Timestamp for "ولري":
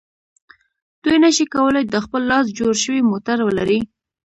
3.47-3.79